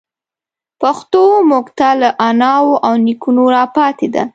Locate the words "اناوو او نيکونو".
2.29-3.43